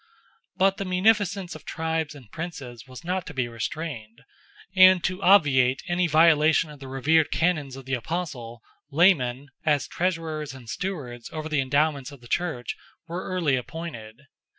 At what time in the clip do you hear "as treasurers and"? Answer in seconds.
9.63-10.67